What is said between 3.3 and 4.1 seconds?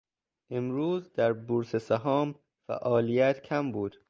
کم بود.